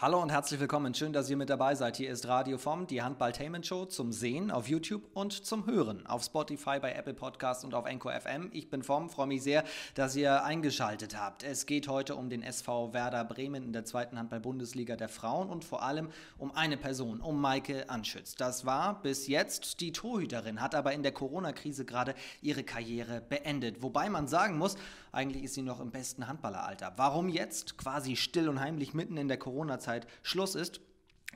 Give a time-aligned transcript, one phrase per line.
[0.00, 0.94] Hallo und herzlich willkommen.
[0.94, 1.96] Schön, dass ihr mit dabei seid.
[1.96, 6.22] Hier ist Radio vom, die Handballtainment Show zum Sehen auf YouTube und zum Hören auf
[6.22, 8.48] Spotify, bei Apple Podcast und auf Anchor FM.
[8.52, 9.64] Ich bin vom, freue mich sehr,
[9.96, 11.42] dass ihr eingeschaltet habt.
[11.42, 15.64] Es geht heute um den SV Werder Bremen in der zweiten Handball-Bundesliga der Frauen und
[15.64, 18.36] vor allem um eine Person, um Maike Anschütz.
[18.36, 23.82] Das war bis jetzt die Torhüterin, hat aber in der Corona-Krise gerade ihre Karriere beendet.
[23.82, 24.76] Wobei man sagen muss,
[25.12, 26.92] eigentlich ist sie noch im besten Handballeralter.
[26.96, 30.80] Warum jetzt quasi still und heimlich mitten in der Corona-Zeit Schluss ist,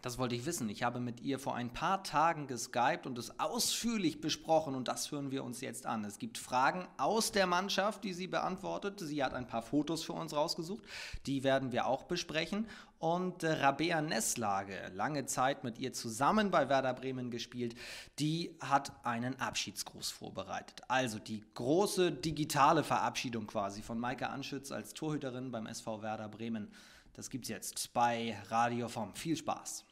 [0.00, 0.68] das wollte ich wissen.
[0.68, 5.12] Ich habe mit ihr vor ein paar Tagen geskypt und es ausführlich besprochen und das
[5.12, 6.04] hören wir uns jetzt an.
[6.04, 8.98] Es gibt Fragen aus der Mannschaft, die sie beantwortet.
[8.98, 10.82] Sie hat ein paar Fotos für uns rausgesucht.
[11.26, 12.66] Die werden wir auch besprechen.
[13.02, 17.74] Und äh, Rabea Nesslage, lange Zeit mit ihr zusammen bei Werder Bremen gespielt,
[18.20, 20.82] die hat einen Abschiedsgruß vorbereitet.
[20.86, 26.70] Also die große digitale Verabschiedung quasi von Maike Anschütz als Torhüterin beim SV Werder Bremen.
[27.14, 29.16] Das gibt's jetzt bei Radio vom.
[29.16, 29.84] Viel Spaß.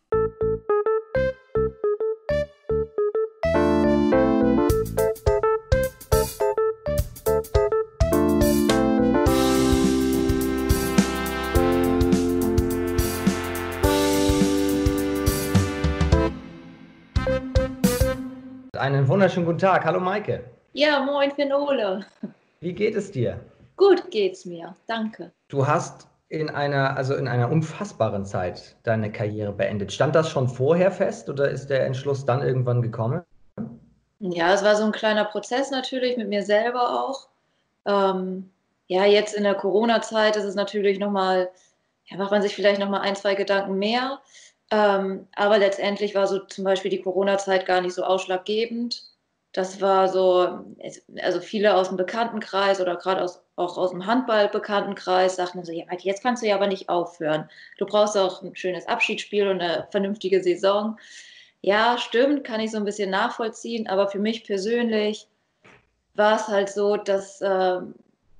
[18.90, 19.84] Einen wunderschönen guten Tag.
[19.84, 20.42] Hallo Maike.
[20.72, 22.04] Ja, moin Finole.
[22.58, 23.38] Wie geht es dir?
[23.76, 25.30] Gut geht's mir, danke.
[25.46, 29.92] Du hast in einer, also in einer unfassbaren Zeit deine Karriere beendet.
[29.92, 33.22] Stand das schon vorher fest oder ist der Entschluss dann irgendwann gekommen?
[34.18, 37.28] Ja, es war so ein kleiner Prozess natürlich mit mir selber auch.
[37.86, 38.50] Ähm,
[38.88, 41.48] ja, jetzt in der Corona-Zeit ist es natürlich nochmal,
[42.06, 44.18] ja, macht man sich vielleicht nochmal ein, zwei Gedanken mehr.
[44.70, 49.04] Ähm, aber letztendlich war so zum Beispiel die Corona-Zeit gar nicht so ausschlaggebend.
[49.52, 50.64] Das war so,
[51.22, 55.84] also viele aus dem Bekanntenkreis oder gerade aus, auch aus dem Handball-Bekanntenkreis sagten so, ja,
[55.98, 57.50] jetzt kannst du ja aber nicht aufhören.
[57.78, 60.98] Du brauchst auch ein schönes Abschiedsspiel und eine vernünftige Saison.
[61.62, 65.26] Ja, stimmt, kann ich so ein bisschen nachvollziehen, aber für mich persönlich
[66.14, 67.80] war es halt so, dass äh,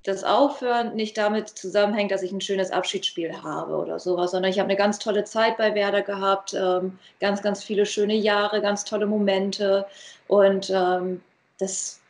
[0.03, 4.59] das Aufhören nicht damit zusammenhängt, dass ich ein schönes Abschiedsspiel habe oder sowas, sondern ich
[4.59, 8.85] habe eine ganz tolle Zeit bei Werder gehabt, ähm, ganz, ganz viele schöne Jahre, ganz
[8.85, 9.87] tolle Momente
[10.27, 11.21] und ähm,
[11.59, 12.01] das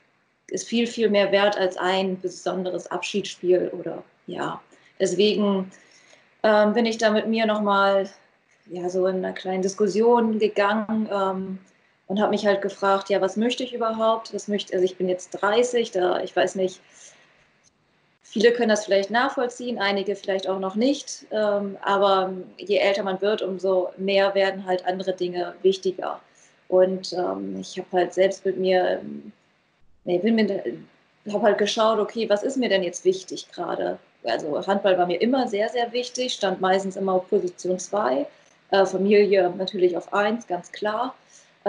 [0.48, 4.60] ist viel, viel mehr wert als ein besonderes Abschiedsspiel oder ja.
[5.00, 5.70] Deswegen
[6.42, 8.08] ähm, bin ich da mit mir nochmal
[8.66, 11.58] ja, so in einer kleinen Diskussion gegangen ähm,
[12.06, 14.32] und habe mich halt gefragt, ja, was möchte ich überhaupt?
[14.32, 16.80] Was möchte, also ich bin jetzt 30, da ich weiß nicht,
[18.32, 21.26] Viele können das vielleicht nachvollziehen, einige vielleicht auch noch nicht.
[21.32, 26.20] Ähm, aber je älter man wird, umso mehr werden halt andere Dinge wichtiger.
[26.68, 29.00] Und ähm, ich habe halt selbst mit mir,
[30.04, 30.62] ich bin mir,
[31.32, 33.98] habe halt geschaut, okay, was ist mir denn jetzt wichtig gerade?
[34.22, 38.26] Also Handball war mir immer sehr, sehr wichtig, stand meistens immer auf Position 2,
[38.70, 41.16] äh, Familie natürlich auf 1, ganz klar.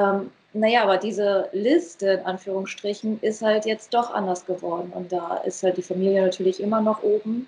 [0.02, 4.92] Ähm, naja, aber diese Liste in Anführungsstrichen ist halt jetzt doch anders geworden.
[4.94, 7.48] Und da ist halt die Familie natürlich immer noch oben.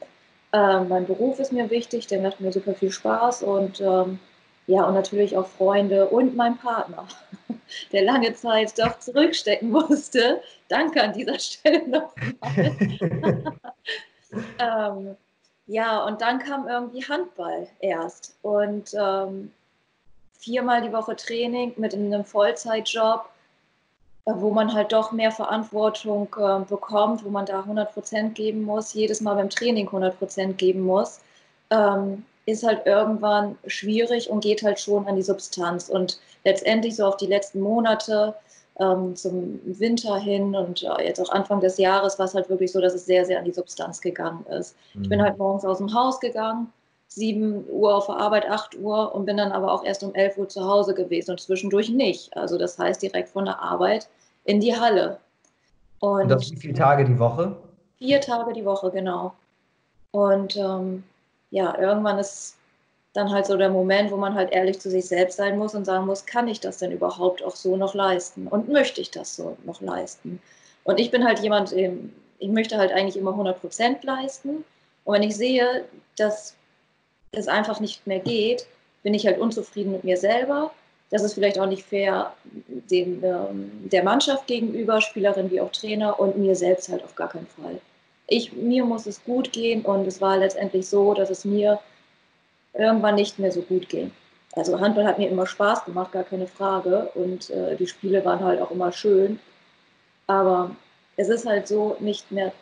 [0.54, 4.20] Ähm, mein Beruf ist mir wichtig, der macht mir super viel Spaß und ähm,
[4.68, 7.06] ja, und natürlich auch Freunde und mein Partner,
[7.92, 10.42] der lange Zeit doch zurückstecken musste.
[10.70, 12.76] Danke an dieser Stelle nochmal.
[14.60, 15.18] ähm,
[15.68, 18.38] ja, und dann kam irgendwie Handball erst.
[18.42, 19.52] Und ähm,
[20.44, 23.30] viermal die Woche Training mit einem Vollzeitjob,
[24.26, 28.64] äh, wo man halt doch mehr Verantwortung äh, bekommt, wo man da 100 Prozent geben
[28.64, 31.22] muss, jedes Mal beim Training 100 Prozent geben muss,
[31.70, 35.88] ähm, ist halt irgendwann schwierig und geht halt schon an die Substanz.
[35.88, 38.36] Und letztendlich so auf die letzten Monate
[38.80, 42.72] ähm, zum Winter hin und äh, jetzt auch Anfang des Jahres war es halt wirklich
[42.72, 44.76] so, dass es sehr, sehr an die Substanz gegangen ist.
[44.94, 45.04] Mhm.
[45.04, 45.24] Ich bin mhm.
[45.24, 46.74] halt morgens aus dem Haus gegangen,
[47.16, 50.38] 7 Uhr auf der Arbeit, 8 Uhr und bin dann aber auch erst um 11
[50.38, 52.36] Uhr zu Hause gewesen und zwischendurch nicht.
[52.36, 54.08] Also das heißt direkt von der Arbeit
[54.46, 55.18] in die Halle.
[56.00, 57.56] Und, und das wie viele Tage die Woche?
[57.98, 59.34] Vier Tage die Woche, genau.
[60.12, 61.04] Und ähm,
[61.52, 62.58] ja, irgendwann ist
[63.14, 65.86] dann halt so der Moment, wo man halt ehrlich zu sich selbst sein muss und
[65.86, 68.48] sagen muss, kann ich das denn überhaupt auch so noch leisten?
[68.48, 70.42] Und möchte ich das so noch leisten?
[70.84, 74.66] Und ich bin halt jemand, ich möchte halt eigentlich immer 100 Prozent leisten.
[75.06, 75.86] Und wenn ich sehe,
[76.18, 76.56] dass
[77.34, 78.66] es einfach nicht mehr geht,
[79.02, 80.72] bin ich halt unzufrieden mit mir selber.
[81.10, 86.20] Das ist vielleicht auch nicht fair dem, ähm, der Mannschaft gegenüber, Spielerin wie auch Trainer
[86.20, 87.80] und mir selbst halt auf gar keinen Fall.
[88.28, 91.80] Ich, mir muss es gut gehen und es war letztendlich so, dass es mir
[92.74, 94.12] irgendwann nicht mehr so gut ging.
[94.56, 97.10] Also Handball hat mir immer Spaß gemacht, gar keine Frage.
[97.16, 99.40] Und äh, die Spiele waren halt auch immer schön.
[100.28, 100.76] Aber
[101.18, 102.54] es ist halt so nicht mehr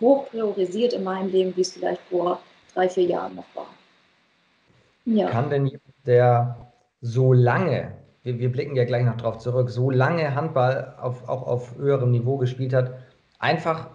[0.00, 2.40] hoch priorisiert in meinem Leben, wie es vielleicht vor
[2.74, 3.66] drei, vier Jahren noch war.
[5.04, 5.28] Ja.
[5.28, 6.56] Kann denn jemand, der
[7.00, 7.92] so lange,
[8.22, 12.12] wir, wir, blicken ja gleich noch drauf zurück, so lange Handball auf, auch auf höherem
[12.12, 12.92] Niveau gespielt hat,
[13.38, 13.88] einfach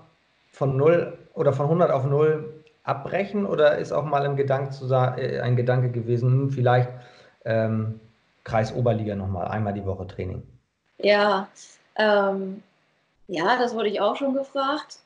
[0.52, 2.54] von 0 oder von 100 auf 0
[2.84, 6.90] abbrechen oder ist auch mal im Gedanke zu äh, ein Gedanke gewesen, hm, vielleicht
[7.46, 8.00] ähm,
[8.44, 10.44] Kreis Oberliga nochmal, einmal die Woche Training?
[11.00, 11.48] Ja,
[11.96, 12.64] ähm,
[13.28, 15.00] ja, das wurde ich auch schon gefragt.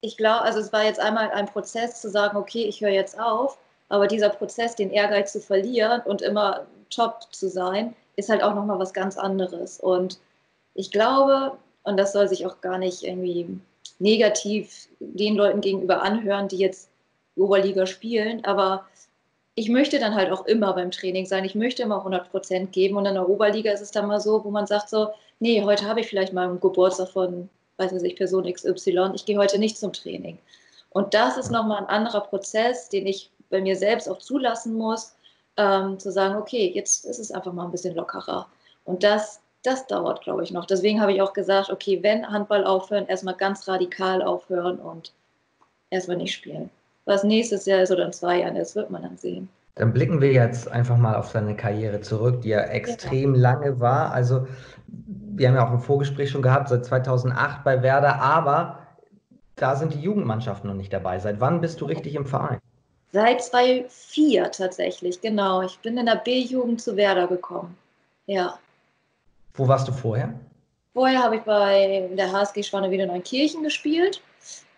[0.00, 3.18] Ich glaube, also es war jetzt einmal ein Prozess zu sagen, okay, ich höre jetzt
[3.18, 3.58] auf,
[3.88, 8.54] aber dieser Prozess, den Ehrgeiz zu verlieren und immer top zu sein, ist halt auch
[8.54, 9.80] nochmal was ganz anderes.
[9.80, 10.18] Und
[10.74, 13.58] ich glaube, und das soll sich auch gar nicht irgendwie
[13.98, 16.90] negativ den Leuten gegenüber anhören, die jetzt
[17.36, 18.86] Oberliga spielen, aber
[19.58, 21.44] ich möchte dann halt auch immer beim Training sein.
[21.44, 22.96] Ich möchte immer 100 Prozent geben.
[22.96, 25.08] Und in der Oberliga ist es dann mal so, wo man sagt so,
[25.40, 27.48] nee, heute habe ich vielleicht mal einen Geburtstag von,
[27.78, 29.12] weiß nicht, Person XY.
[29.14, 30.38] Ich gehe heute nicht zum Training.
[30.90, 35.14] Und das ist nochmal ein anderer Prozess, den ich bei mir selbst auch zulassen muss,
[35.56, 38.46] ähm, zu sagen, okay, jetzt ist es einfach mal ein bisschen lockerer.
[38.84, 40.66] Und das, das dauert, glaube ich, noch.
[40.66, 45.12] Deswegen habe ich auch gesagt, okay, wenn Handball aufhören, erstmal ganz radikal aufhören und
[45.90, 46.70] erstmal nicht spielen.
[47.04, 49.48] Was nächstes Jahr ist oder in zwei Jahren ist, wird man dann sehen.
[49.74, 53.40] Dann blicken wir jetzt einfach mal auf seine Karriere zurück, die ja extrem ja.
[53.40, 54.12] lange war.
[54.12, 54.46] Also
[55.38, 58.86] wir haben ja auch ein Vorgespräch schon gehabt, seit 2008 bei Werder, aber
[59.56, 61.18] da sind die Jugendmannschaften noch nicht dabei.
[61.18, 62.58] Seit wann bist du richtig im Verein?
[63.12, 65.62] Seit 2004 tatsächlich, genau.
[65.62, 67.76] Ich bin in der B-Jugend zu Werder gekommen.
[68.26, 68.58] Ja.
[69.54, 70.34] Wo warst du vorher?
[70.92, 74.20] Vorher habe ich bei der HSG Schwanewede Neunkirchen gespielt.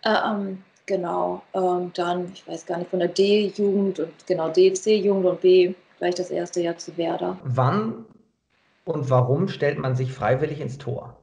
[0.04, 1.40] Ähm, Genau.
[1.54, 6.16] Ähm, dann, ich weiß gar nicht, von der D-Jugend und genau D-C-Jugend und B gleich
[6.16, 7.38] das erste Jahr zu Werder.
[7.44, 8.04] Wann
[8.90, 11.16] und warum stellt man sich freiwillig ins Tor?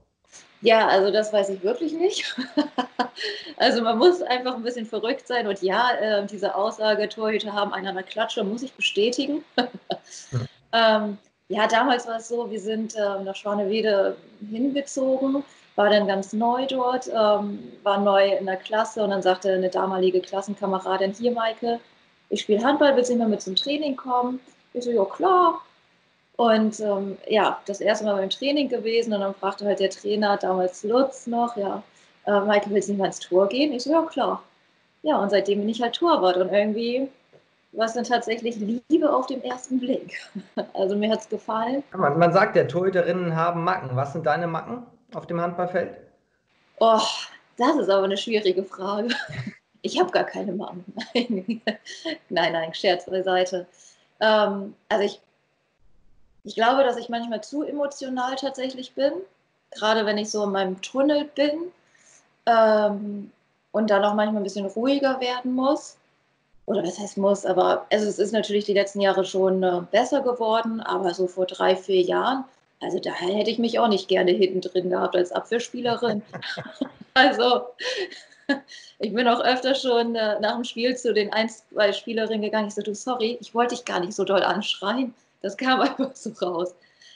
[0.61, 2.35] Ja, also das weiß ich wirklich nicht.
[3.57, 7.73] also man muss einfach ein bisschen verrückt sein und ja, äh, diese Aussage, Torhüter haben
[7.73, 9.43] einen an der Klatsche, muss ich bestätigen.
[9.55, 10.47] hm.
[10.73, 11.17] ähm,
[11.49, 14.17] ja, damals war es so, wir sind äh, nach Schwanewede
[14.49, 15.43] hingezogen
[15.77, 19.69] war dann ganz neu dort, ähm, war neu in der Klasse und dann sagte eine
[19.69, 21.79] damalige Klassenkameradin, hier Maike,
[22.29, 24.39] ich spiele Handball, willst du nicht mal mit zum Training kommen?
[24.73, 25.61] Ich so, ja klar.
[26.37, 30.37] Und ähm, ja, das erste Mal beim Training gewesen und dann fragte halt der Trainer,
[30.37, 31.83] damals Lutz noch, ja,
[32.25, 33.73] äh, Maike, willst du nicht mal ins Tor gehen?
[33.73, 34.43] Ich so, ja klar.
[35.01, 37.09] Ja, und seitdem bin ich halt Torwart und irgendwie
[37.71, 38.57] war es dann tatsächlich
[38.89, 40.19] Liebe auf den ersten Blick.
[40.73, 41.83] Also mir hat es gefallen.
[41.95, 43.95] Man, man sagt ja, Torhüterinnen haben Macken.
[43.95, 44.85] Was sind deine Macken?
[45.13, 45.97] auf dem Handballfeld?
[46.79, 47.01] Oh,
[47.57, 49.09] das ist aber eine schwierige Frage.
[49.83, 50.53] Ich habe gar keine.
[50.53, 50.83] Nein,
[52.29, 53.67] nein, nein, Scherz beiseite.
[54.19, 55.21] Ähm, also ich,
[56.47, 59.11] ich glaube, dass ich manchmal zu emotional tatsächlich bin,
[59.71, 61.71] gerade wenn ich so in meinem Tunnel bin
[62.45, 63.31] ähm,
[63.71, 65.97] und dann auch manchmal ein bisschen ruhiger werden muss.
[66.65, 70.21] Oder was heißt muss, aber also es ist natürlich die letzten Jahre schon äh, besser
[70.21, 72.43] geworden, aber so vor drei, vier Jahren
[72.79, 76.21] also da hätte ich mich auch nicht gerne hinten drin gehabt als Abwehrspielerin.
[77.13, 77.67] also
[78.99, 82.67] ich bin auch öfter schon äh, nach dem Spiel zu den ein, zwei Spielerinnen gegangen.
[82.67, 85.13] Ich so, du, sorry, ich wollte dich gar nicht so doll anschreien.
[85.41, 86.75] Das kam einfach so raus.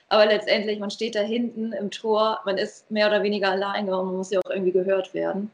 [0.10, 4.08] Aber letztendlich, man steht da hinten im Tor, man ist mehr oder weniger alleine und
[4.08, 5.50] man muss ja auch irgendwie gehört werden.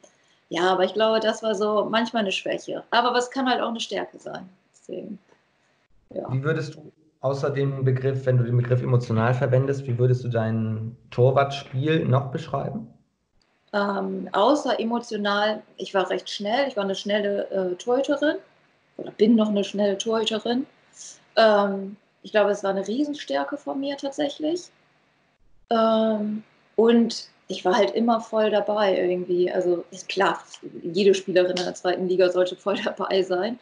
[0.49, 2.83] Ja, aber ich glaube, das war so manchmal eine Schwäche.
[2.89, 4.49] Aber was kann halt auch eine Stärke sein.
[4.73, 5.19] Deswegen,
[6.13, 6.31] ja.
[6.31, 6.91] Wie würdest du
[7.21, 12.31] außer dem Begriff, wenn du den Begriff emotional verwendest, wie würdest du dein Torwartspiel noch
[12.31, 12.87] beschreiben?
[13.73, 18.37] Ähm, außer emotional, ich war recht schnell, ich war eine schnelle äh, Torhüterin
[18.97, 20.65] oder bin noch eine schnelle Torhüterin.
[21.35, 24.69] Ähm, ich glaube, es war eine Riesenstärke von mir tatsächlich.
[25.69, 26.43] Ähm,
[26.75, 29.51] und ich war halt immer voll dabei irgendwie.
[29.51, 30.43] Also ist klar,
[30.83, 33.59] jede Spielerin in der zweiten Liga sollte voll dabei sein.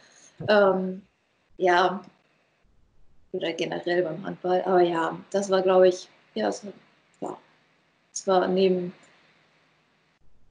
[0.47, 1.01] Ähm,
[1.57, 2.03] ja,
[3.31, 4.61] oder generell beim Handball.
[4.63, 6.65] Aber ja, das war, glaube ich, ja, es
[7.19, 7.37] war,
[8.13, 8.93] es war neben,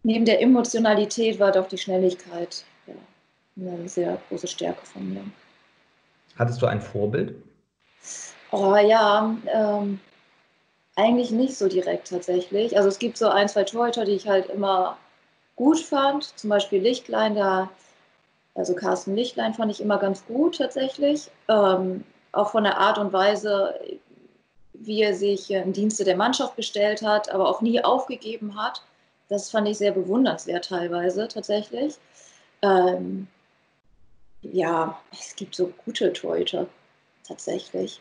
[0.03, 2.95] neben der Emotionalität war doch die Schnelligkeit ja,
[3.57, 5.25] eine sehr große Stärke von mir.
[6.37, 7.37] Hattest du ein Vorbild?
[8.57, 9.99] Oh ja, ähm,
[10.95, 12.77] eigentlich nicht so direkt tatsächlich.
[12.77, 14.97] Also es gibt so ein, zwei Torhüter, die ich halt immer
[15.57, 16.39] gut fand.
[16.39, 17.69] Zum Beispiel Lichtlein, da,
[18.55, 21.33] also Carsten Lichtlein fand ich immer ganz gut tatsächlich.
[21.49, 23.75] Ähm, auch von der Art und Weise,
[24.75, 28.83] wie er sich im Dienste der Mannschaft gestellt hat, aber auch nie aufgegeben hat.
[29.29, 31.97] Das fand ich sehr bewundernswert teilweise tatsächlich.
[32.63, 33.27] Ähm,
[34.43, 36.69] ja, es gibt so gute Torhüter
[37.27, 38.01] tatsächlich.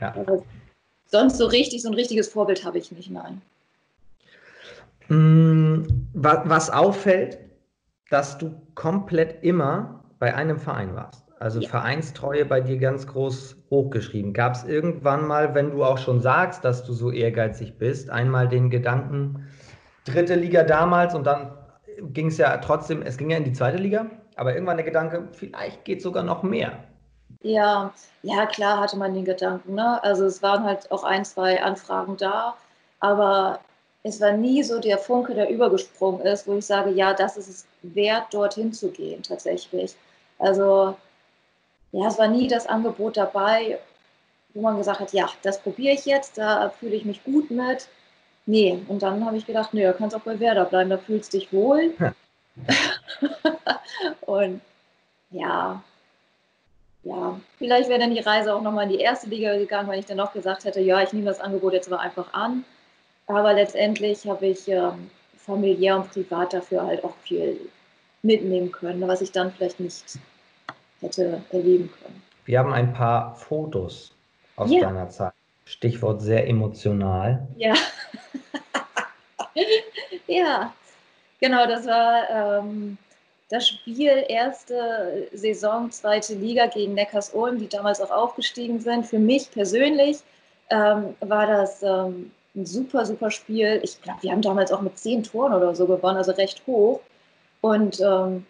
[0.00, 0.14] Ja.
[0.14, 0.42] Aber
[1.06, 3.42] sonst so richtig, so ein richtiges Vorbild habe ich nicht, nein.
[5.08, 7.38] Mm, was auffällt,
[8.10, 11.24] dass du komplett immer bei einem Verein warst.
[11.40, 11.68] Also ja.
[11.68, 14.32] Vereinstreue bei dir ganz groß hochgeschrieben.
[14.32, 18.48] Gab es irgendwann mal, wenn du auch schon sagst, dass du so ehrgeizig bist, einmal
[18.48, 19.46] den Gedanken,
[20.04, 21.52] dritte Liga damals und dann
[22.00, 25.28] ging es ja trotzdem, es ging ja in die zweite Liga, aber irgendwann der Gedanke,
[25.32, 26.72] vielleicht geht sogar noch mehr.
[27.42, 27.92] Ja,
[28.22, 29.74] ja, klar hatte man den Gedanken.
[29.74, 30.02] Ne?
[30.02, 32.56] Also es waren halt auch ein, zwei Anfragen da,
[33.00, 33.60] aber
[34.02, 37.48] es war nie so der Funke, der übergesprungen ist, wo ich sage, ja, das ist
[37.48, 39.94] es wert, dorthin zu gehen tatsächlich.
[40.38, 40.96] Also
[41.92, 43.78] ja, es war nie das Angebot dabei,
[44.54, 47.88] wo man gesagt hat, ja, das probiere ich jetzt, da fühle ich mich gut mit.
[48.46, 51.32] Nee, und dann habe ich gedacht, nee, du kannst auch bei Werder bleiben, da fühlst
[51.32, 51.94] du dich wohl.
[54.22, 54.60] und
[55.30, 55.82] ja,
[57.08, 60.04] ja, vielleicht wäre dann die Reise auch nochmal in die erste Liga gegangen, wenn ich
[60.04, 62.64] dann noch gesagt hätte, ja, ich nehme das Angebot jetzt aber einfach an.
[63.26, 67.58] Aber letztendlich habe ich ähm, familiär und privat dafür halt auch viel
[68.22, 70.18] mitnehmen können, was ich dann vielleicht nicht
[71.00, 72.22] hätte erleben können.
[72.44, 74.12] Wir haben ein paar Fotos
[74.56, 74.80] aus ja.
[74.80, 75.32] deiner Zeit.
[75.64, 77.46] Stichwort sehr emotional.
[77.56, 77.74] Ja.
[80.26, 80.74] ja,
[81.40, 82.98] genau, das war ähm,
[83.48, 89.06] das Spiel erste Saison, zweite Liga gegen Neckars-Ulm, die damals auch aufgestiegen sind.
[89.06, 90.18] Für mich persönlich
[90.70, 93.80] ähm, war das ähm, ein super, super Spiel.
[93.82, 97.00] Ich glaube, wir haben damals auch mit zehn Toren oder so gewonnen, also recht hoch.
[97.62, 98.44] Und ähm,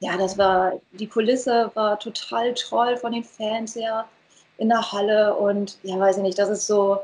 [0.00, 4.06] ja, das war, die Kulisse war total toll von den Fans her
[4.56, 6.98] in der Halle und ja, weiß ich nicht, das ist so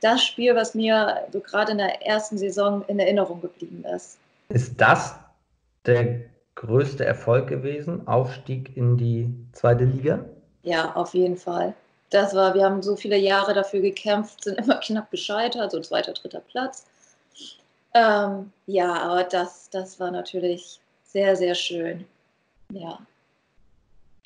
[0.00, 4.18] das Spiel, was mir so gerade in der ersten Saison in Erinnerung geblieben ist.
[4.48, 5.14] Ist das
[5.86, 8.06] der größte Erfolg gewesen?
[8.06, 10.24] Aufstieg in die zweite Liga?
[10.62, 11.74] Ja, auf jeden Fall.
[12.10, 16.12] Das war, wir haben so viele Jahre dafür gekämpft, sind immer knapp gescheitert, so zweiter,
[16.12, 16.86] dritter Platz.
[17.94, 22.04] Ähm, ja, aber das, das war natürlich sehr, sehr schön.
[22.70, 22.98] Ja.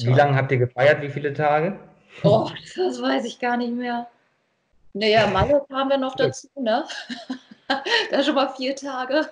[0.00, 1.00] Wie lange habt ihr gefeiert?
[1.00, 1.78] Wie viele Tage?
[2.22, 4.06] Oh, das weiß ich gar nicht mehr.
[4.92, 6.84] Naja, Malle kamen wir noch dazu, ne?
[8.10, 9.28] da schon mal vier Tage.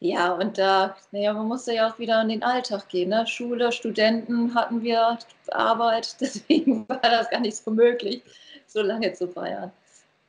[0.00, 3.26] Ja, und da, naja, man musste ja auch wieder in den Alltag gehen, ne?
[3.26, 5.18] Schule, Studenten hatten wir,
[5.50, 8.22] Arbeit, deswegen war das gar nicht so möglich,
[8.66, 9.70] so lange zu feiern.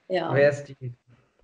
[0.07, 0.33] Ja.
[0.33, 0.93] Wer ist die,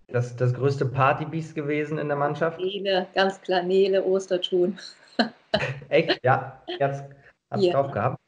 [0.07, 2.59] das, das größte Partybiest gewesen in der Mannschaft?
[2.59, 4.79] Nele, ganz klar, Nele Ostertun.
[5.89, 6.19] Echt?
[6.23, 7.05] Ja, hast
[7.51, 7.73] du ja.
[7.73, 8.19] drauf gehabt.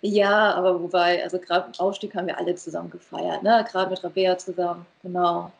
[0.00, 3.64] Ja, aber wobei, also gerade im Aufstieg haben wir alle zusammen gefeiert, ne?
[3.70, 5.50] gerade mit Rabea zusammen, genau.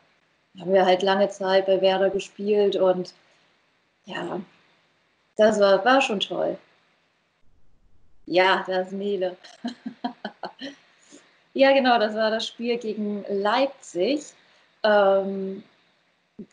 [0.53, 3.13] Da haben wir halt lange Zeit bei Werder gespielt und
[4.05, 4.41] ja,
[5.37, 6.57] das war, war schon toll.
[8.25, 9.37] Ja, das Nele.
[11.53, 14.33] ja, genau, das war das Spiel gegen Leipzig.
[14.83, 15.63] Ähm,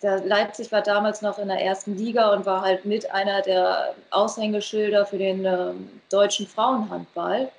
[0.02, 5.06] Leipzig war damals noch in der ersten Liga und war halt mit einer der Aushängeschilder
[5.06, 5.72] für den äh,
[6.10, 7.50] deutschen Frauenhandball.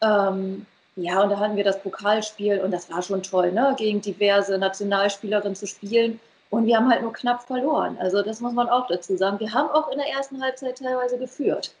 [0.00, 3.74] Ähm, ja, und da hatten wir das Pokalspiel und das war schon toll, ne?
[3.78, 6.18] gegen diverse Nationalspielerinnen zu spielen.
[6.50, 7.96] Und wir haben halt nur knapp verloren.
[8.00, 9.40] Also das muss man auch dazu sagen.
[9.40, 11.74] Wir haben auch in der ersten Halbzeit teilweise geführt.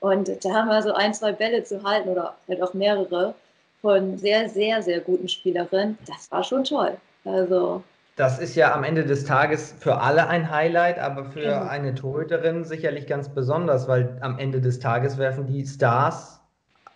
[0.00, 3.34] Und da haben wir so ein, zwei Bälle zu halten oder halt auch mehrere
[3.80, 5.98] von sehr, sehr, sehr guten Spielerinnen.
[6.06, 6.96] Das war schon toll.
[7.24, 7.82] Also
[8.16, 11.66] das ist ja am Ende des Tages für alle ein Highlight, aber für ja.
[11.66, 16.40] eine Torhüterin sicherlich ganz besonders, weil am Ende des Tages werfen die Stars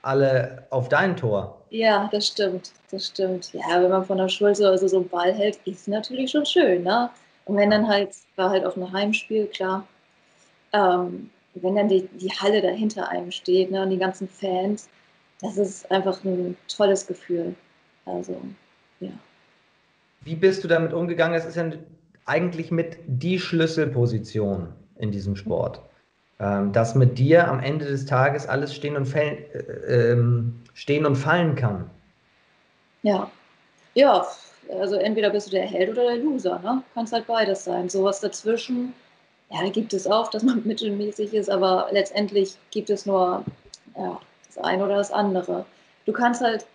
[0.03, 1.63] alle auf dein Tor.
[1.71, 3.53] Ja, das stimmt, das stimmt.
[3.53, 6.83] Ja, wenn man von der Schulze also so einen Ball hält, ist natürlich schon schön,
[6.83, 7.11] ne?
[7.45, 9.87] Und wenn dann halt, war halt auf einem Heimspiel, klar,
[10.73, 14.89] ähm, wenn dann die, die Halle dahinter einem steht, ne, und die ganzen Fans,
[15.41, 17.55] das ist einfach ein tolles Gefühl.
[18.05, 18.41] Also,
[19.01, 19.11] ja.
[20.23, 21.37] Wie bist du damit umgegangen?
[21.37, 21.71] Es ist ja
[22.27, 25.81] eigentlich mit die Schlüsselposition in diesem Sport.
[26.41, 31.05] Ähm, dass mit dir am Ende des Tages alles stehen und, fallen, äh, ähm, stehen
[31.05, 31.91] und fallen kann.
[33.03, 33.29] Ja,
[33.95, 34.25] ja,
[34.81, 36.83] also entweder bist du der Held oder der Loser, ne?
[36.95, 37.89] Kannst halt beides sein.
[37.89, 38.95] Sowas dazwischen,
[39.51, 43.45] ja, gibt es auch, dass man mittelmäßig ist, aber letztendlich gibt es nur
[43.97, 45.65] ja, das eine oder das andere.
[46.07, 46.67] Du kannst halt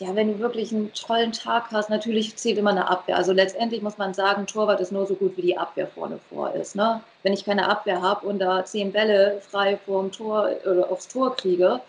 [0.00, 3.16] ja, wenn du wirklich einen tollen Tag hast, natürlich zählt immer eine Abwehr.
[3.16, 6.54] Also letztendlich muss man sagen, Torwart ist nur so gut, wie die Abwehr vorne vor
[6.54, 6.74] ist.
[6.74, 7.02] Ne?
[7.22, 11.36] Wenn ich keine Abwehr habe und da zehn Bälle frei vorm Tor oder aufs Tor
[11.36, 11.80] kriege,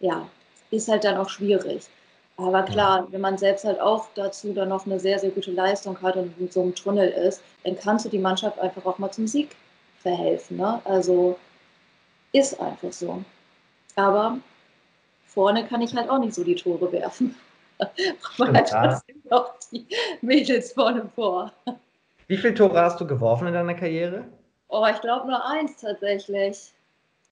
[0.00, 0.28] ja,
[0.70, 1.88] ist halt dann auch schwierig.
[2.36, 6.00] Aber klar, wenn man selbst halt auch dazu dann noch eine sehr, sehr gute Leistung
[6.02, 9.10] hat und in so einem Tunnel ist, dann kannst du die Mannschaft einfach auch mal
[9.10, 9.56] zum Sieg
[10.02, 10.58] verhelfen.
[10.58, 10.82] Ne?
[10.84, 11.38] Also
[12.32, 13.22] ist einfach so.
[13.96, 14.38] Aber
[15.32, 17.34] vorne kann ich halt auch nicht so die Tore werfen.
[18.38, 19.86] Man hat trotzdem noch die
[20.20, 21.52] Mädels vorne vor.
[22.26, 24.24] Wie viele Tore hast du geworfen in deiner Karriere?
[24.68, 26.72] Oh, ich glaube nur eins tatsächlich.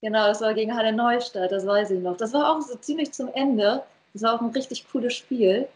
[0.03, 2.17] Genau, das war gegen Halle Neustadt, das weiß ich noch.
[2.17, 3.83] Das war auch so ziemlich zum Ende.
[4.13, 5.69] Das war auch ein richtig cooles Spiel.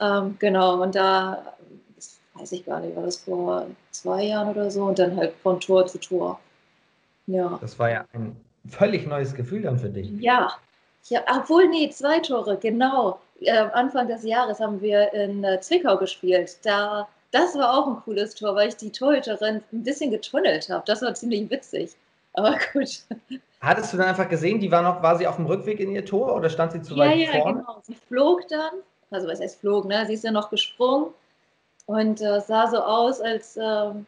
[0.00, 1.54] Ähm, genau, und da,
[1.94, 5.34] das weiß ich gar nicht, war das vor zwei Jahren oder so und dann halt
[5.42, 6.40] von Tor zu Tor.
[7.26, 7.58] Ja.
[7.60, 8.36] Das war ja ein
[8.68, 10.10] völlig neues Gefühl dann für dich.
[10.20, 10.52] Ja,
[11.08, 13.20] ja obwohl, nee, zwei Tore, genau.
[13.40, 16.56] Äh, Anfang des Jahres haben wir in äh, Zwickau gespielt.
[16.62, 20.82] Da, das war auch ein cooles Tor, weil ich die Torhüterin ein bisschen getunnelt habe.
[20.86, 21.94] Das war ziemlich witzig.
[22.32, 23.02] Aber gut.
[23.60, 26.04] Hattest du dann einfach gesehen, die war noch, war sie auf dem Rückweg in ihr
[26.04, 27.58] Tor oder stand sie zu ja, weit ja, vorne?
[27.58, 27.82] Ja, genau.
[27.82, 28.74] Sie flog dann,
[29.10, 30.04] also was heißt flog, ne?
[30.06, 31.12] Sie ist ja noch gesprungen
[31.86, 34.06] und äh, sah so aus, als, ähm,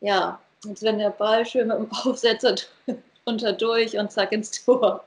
[0.00, 0.38] ja,
[0.68, 2.56] als wenn der Ball schön mit dem Aufsetzer
[3.24, 5.04] unterdurch und zack ins Tor.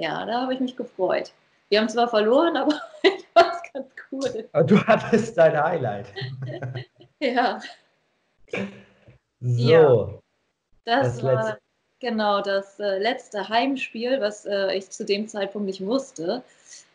[0.00, 1.30] Ja, da habe ich mich gefreut.
[1.68, 4.48] Wir haben zwar verloren, aber ich fand es ganz cool.
[4.52, 6.06] Aber du hattest dein Highlight.
[7.20, 7.60] ja.
[9.40, 9.68] So.
[9.68, 10.20] Ja,
[10.86, 11.58] das, das war letzte.
[12.00, 16.42] genau das äh, letzte Heimspiel, was äh, ich zu dem Zeitpunkt nicht wusste.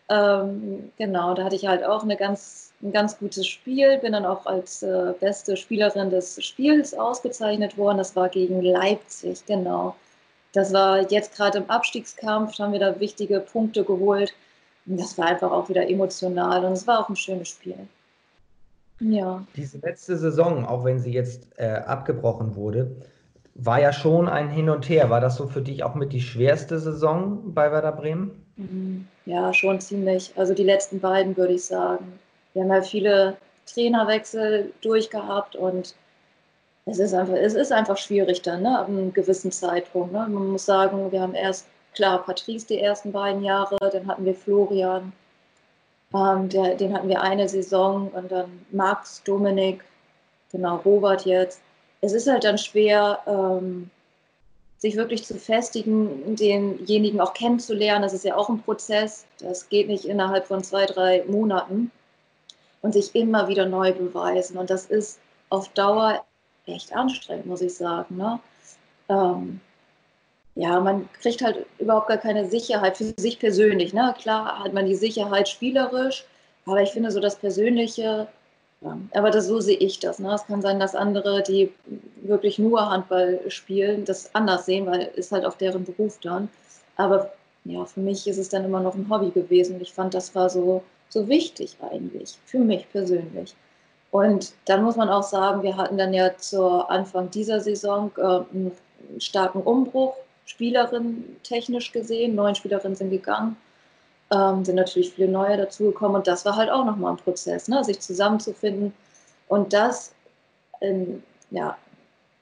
[0.10, 4.26] Ähm, genau, da hatte ich halt auch eine ganz, ein ganz gutes Spiel, bin dann
[4.26, 8.00] auch als äh, beste Spielerin des Spiels ausgezeichnet worden.
[8.00, 9.96] Das war gegen Leipzig, genau.
[10.56, 14.34] Das war jetzt gerade im Abstiegskampf, haben wir da wichtige Punkte geholt.
[14.86, 17.76] Und das war einfach auch wieder emotional und es war auch ein schönes Spiel.
[19.02, 19.46] Ja.
[19.56, 22.96] Diese letzte Saison, auch wenn sie jetzt äh, abgebrochen wurde,
[23.56, 25.10] war ja schon ein Hin und Her.
[25.10, 28.32] War das so für dich auch mit die schwerste Saison bei Werder Bremen?
[28.56, 29.08] Mhm.
[29.26, 30.32] Ja, schon ziemlich.
[30.38, 32.20] Also die letzten beiden würde ich sagen.
[32.54, 33.36] Wir haben ja viele
[33.66, 35.96] Trainerwechsel durchgehabt und
[36.86, 40.14] es ist einfach, es ist einfach schwierig dann, ne, ab einem gewissen Zeitpunkt.
[40.14, 40.20] Ne?
[40.20, 44.36] Man muss sagen, wir haben erst, klar, Patrice die ersten beiden Jahre, dann hatten wir
[44.36, 45.12] Florian,
[46.14, 49.84] ähm, der, den hatten wir eine Saison und dann Max, Dominik,
[50.52, 51.62] genau, Robert jetzt.
[52.02, 53.90] Es ist halt dann schwer, ähm,
[54.78, 58.04] sich wirklich zu festigen, denjenigen auch kennenzulernen.
[58.04, 59.26] Das ist ja auch ein Prozess.
[59.40, 61.90] Das geht nicht innerhalb von zwei, drei Monaten
[62.82, 64.58] und sich immer wieder neu beweisen.
[64.58, 66.24] Und das ist auf Dauer
[66.68, 68.18] echt anstrengend, muss ich sagen.
[68.18, 68.40] Ne?
[69.10, 69.60] Ähm,
[70.56, 73.94] ja, man kriegt halt überhaupt gar keine Sicherheit für sich persönlich.
[73.94, 74.14] Ne?
[74.20, 76.26] Klar hat man die Sicherheit spielerisch,
[76.66, 78.28] aber ich finde so das Persönliche,
[78.82, 80.20] ja, aber das, so sehe ich das.
[80.20, 80.34] Ne?
[80.34, 81.74] Es kann sein, dass andere, die
[82.24, 86.50] wirklich nur Handball spielen, das anders sehen, weil es halt auch deren Beruf dann.
[86.98, 87.34] Aber
[87.66, 89.82] ja, für mich ist es dann immer noch ein Hobby gewesen.
[89.82, 93.56] Ich fand, das war so, so wichtig eigentlich, für mich persönlich.
[94.16, 98.22] Und dann muss man auch sagen, wir hatten dann ja zu Anfang dieser Saison äh,
[98.22, 98.72] einen
[99.18, 102.34] starken Umbruch, Spielerin technisch gesehen.
[102.34, 103.58] Neun Spielerinnen sind gegangen,
[104.32, 106.16] ähm, sind natürlich viele neue dazugekommen.
[106.16, 107.84] Und das war halt auch nochmal ein Prozess, ne?
[107.84, 108.94] sich zusammenzufinden.
[109.50, 110.16] Und das
[110.80, 111.78] in ja,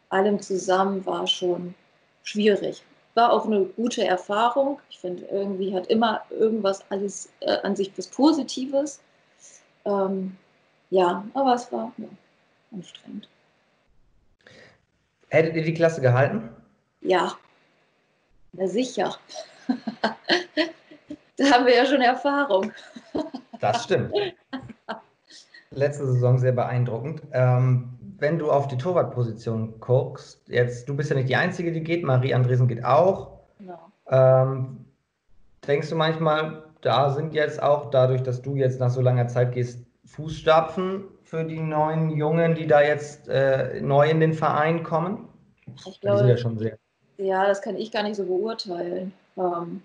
[0.09, 1.73] allem zusammen war schon
[2.21, 2.83] schwierig.
[3.15, 4.79] War auch eine gute Erfahrung.
[4.91, 8.99] Ich finde, irgendwie hat immer irgendwas alles äh, an sich was Positives.
[9.85, 10.37] Ähm,
[10.93, 12.07] ja, aber es war ja,
[12.71, 13.27] anstrengend.
[15.29, 16.49] Hättet ihr die Klasse gehalten?
[17.01, 17.33] Ja,
[18.51, 19.15] na sicher.
[21.37, 22.71] da haben wir ja schon Erfahrung.
[23.59, 24.13] das stimmt.
[25.71, 27.23] Letzte Saison sehr beeindruckend.
[27.31, 31.83] Ähm, wenn du auf die Torwartposition guckst, jetzt, du bist ja nicht die Einzige, die
[31.83, 33.39] geht, Marie Andresen geht auch.
[33.57, 33.79] No.
[34.09, 34.85] Ähm,
[35.67, 39.53] denkst du manchmal, da sind jetzt auch dadurch, dass du jetzt nach so langer Zeit
[39.53, 45.27] gehst, Fußstapfen für die neuen Jungen, die da jetzt äh, neu in den Verein kommen?
[45.87, 46.77] Ich glaube, die sind ja schon sehr.
[47.17, 49.13] Ja, das kann ich gar nicht so beurteilen.
[49.37, 49.81] Ähm,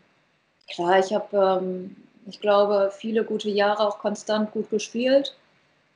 [0.71, 5.37] klar, ich habe, ähm, ich glaube, viele gute Jahre auch konstant gut gespielt.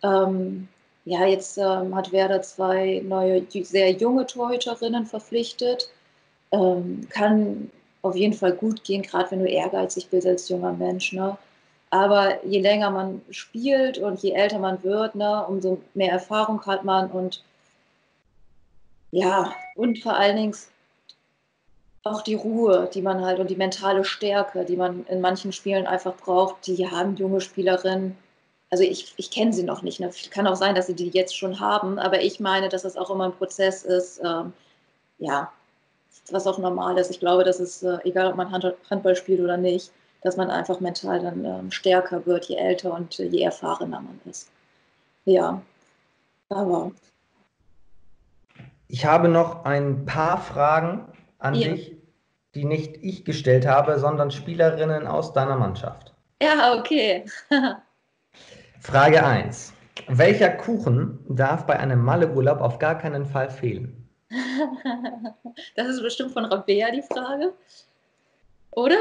[0.03, 0.69] Ähm,
[1.05, 5.91] ja, jetzt ähm, hat Werder zwei neue, sehr junge Torhüterinnen verpflichtet.
[6.53, 7.71] Ähm, kann
[8.03, 11.13] auf jeden Fall gut gehen, gerade wenn du ehrgeizig bist als junger Mensch.
[11.13, 11.37] Ne?
[11.93, 16.85] Aber je länger man spielt und je älter man wird, ne, umso mehr Erfahrung hat
[16.85, 17.43] man und
[19.11, 20.57] ja, und vor allen Dingen
[22.03, 25.87] auch die Ruhe, die man halt und die mentale Stärke, die man in manchen Spielen
[25.87, 28.17] einfach braucht, die haben junge Spielerinnen.
[28.71, 30.01] Also ich, ich kenne sie noch nicht.
[30.01, 30.11] Ne?
[30.31, 33.11] Kann auch sein, dass sie die jetzt schon haben, aber ich meine, dass das auch
[33.11, 34.55] immer ein Prozess ist, ähm,
[35.19, 35.53] ja,
[36.31, 37.11] was auch normal ist.
[37.11, 38.51] Ich glaube, dass es, äh, egal ob man
[38.89, 43.19] Handball spielt oder nicht, dass man einfach mental dann ähm, stärker wird, je älter und
[43.19, 44.51] äh, je erfahrener man ist.
[45.25, 45.61] Ja,
[46.49, 46.93] aber.
[48.89, 51.07] Ich habe noch ein paar Fragen
[51.39, 51.69] an ja.
[51.69, 51.97] dich,
[52.55, 56.13] die nicht ich gestellt habe, sondern Spielerinnen aus deiner Mannschaft.
[56.43, 57.25] Ja, okay.
[58.81, 59.73] Frage 1.
[60.09, 64.09] Welcher Kuchen darf bei einem Malle-Urlaub auf gar keinen Fall fehlen?
[65.77, 67.53] das ist bestimmt von Rabea die Frage.
[68.73, 68.97] Oder?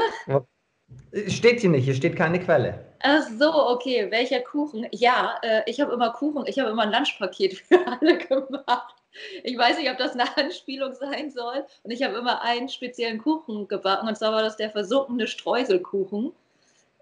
[1.28, 2.84] Steht hier nicht, hier steht keine Quelle.
[3.00, 4.10] Ach so, okay.
[4.10, 4.86] Welcher Kuchen?
[4.92, 8.94] Ja, äh, ich habe immer Kuchen, ich habe immer ein Lunchpaket für alle gemacht.
[9.42, 11.66] Ich weiß nicht, ob das eine Anspielung sein soll.
[11.82, 14.08] Und ich habe immer einen speziellen Kuchen gebacken.
[14.08, 16.32] Und zwar war das der versunkene Streuselkuchen.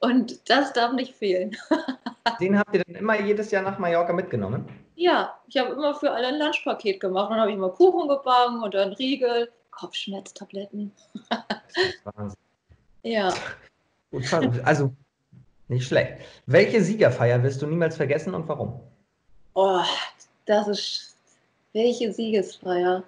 [0.00, 1.57] Und das darf nicht fehlen.
[2.40, 4.66] Den habt ihr dann immer jedes Jahr nach Mallorca mitgenommen?
[4.96, 7.31] Ja, ich habe immer für alle ein Lunchpaket gemacht.
[7.31, 10.92] Dann habe ich immer Kuchen gebacken und dann Riegel, Kopfschmerztabletten.
[11.29, 12.37] das ist Wahnsinn.
[13.03, 13.33] Ja.
[14.64, 14.92] Also
[15.68, 16.14] nicht schlecht.
[16.46, 18.80] Welche Siegerfeier wirst du niemals vergessen und warum?
[19.54, 19.82] Oh,
[20.46, 21.16] das ist.
[21.72, 23.04] Welche Siegesfeier?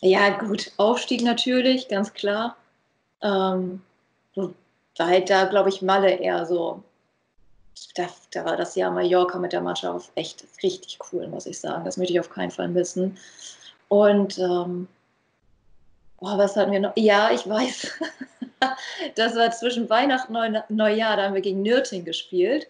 [0.00, 2.56] Ja, gut, Aufstieg natürlich, ganz klar.
[3.22, 3.80] Ähm,
[4.96, 6.82] da, glaube ich, Malle eher so.
[7.94, 11.84] Da, da, war das Jahr Mallorca mit der Mannschaft echt richtig cool, muss ich sagen.
[11.84, 13.16] Das möchte ich auf keinen Fall missen.
[13.88, 14.88] Und ähm,
[16.18, 16.92] oh, was hatten wir noch?
[16.96, 17.92] Ja, ich weiß.
[19.16, 22.66] das war zwischen Weihnachten und Neujahr, da haben wir gegen Nürting gespielt.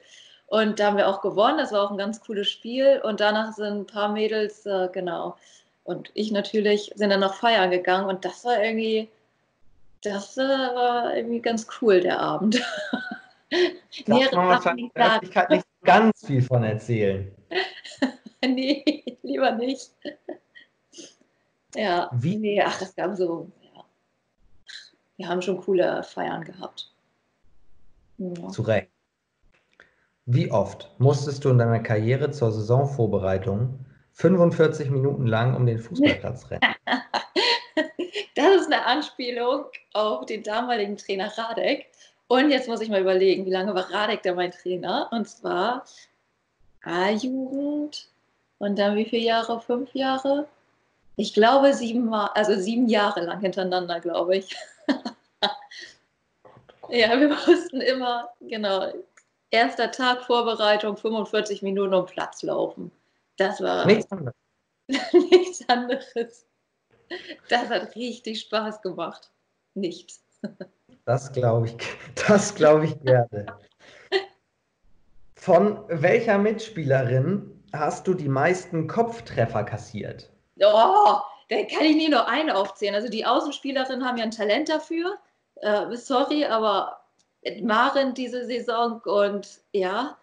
[0.47, 1.59] Und da haben wir auch gewonnen.
[1.59, 3.01] Das war auch ein ganz cooles Spiel.
[3.05, 5.37] Und danach sind ein paar Mädels, äh, genau,
[5.85, 8.09] und ich natürlich, sind dann noch feiern gegangen.
[8.09, 9.09] Und das war irgendwie,
[10.03, 12.63] das äh, war irgendwie ganz cool, der Abend.
[14.07, 17.35] Da kann man in der Öffentlichkeit nicht ganz viel von erzählen.
[18.47, 19.91] nee, lieber nicht.
[21.75, 22.37] ja, Wie?
[22.37, 23.51] nee, ach, das gab so
[25.21, 26.91] wir haben schon coole Feiern gehabt.
[28.17, 28.49] Ja.
[28.49, 28.89] Zu Recht.
[30.25, 36.51] Wie oft musstest du in deiner Karriere zur Saisonvorbereitung 45 Minuten lang um den Fußballplatz
[36.51, 36.63] rennen?
[38.35, 41.87] das ist eine Anspielung auf den damaligen Trainer Radek.
[42.29, 45.11] Und jetzt muss ich mal überlegen, wie lange war Radek da mein Trainer?
[45.13, 45.85] Und zwar
[46.83, 48.09] A-Jugend
[48.57, 49.61] und dann wie viele Jahre?
[49.61, 50.49] Fünf Jahre?
[51.17, 54.57] Ich glaube sieben, also sieben Jahre lang hintereinander, glaube ich.
[56.89, 58.93] ja, wir mussten immer, genau,
[59.51, 62.91] erster Tag Vorbereitung, 45 Minuten um Platz laufen.
[63.37, 64.35] Das war nichts anderes.
[65.13, 66.47] nichts anderes.
[67.49, 69.31] Das hat richtig Spaß gemacht.
[69.75, 70.25] Nichts.
[71.07, 71.77] Das glaube ich,
[72.29, 73.47] das glaube ich gerne.
[75.35, 80.31] Von welcher Mitspielerin hast du die meisten Kopftreffer kassiert?
[80.61, 81.17] Oh,
[81.49, 82.95] da kann ich nie nur eine aufzählen.
[82.95, 85.19] Also die Außenspielerinnen haben ja ein Talent dafür.
[85.61, 87.01] Äh, sorry, aber
[87.63, 90.17] Maren diese Saison und ja.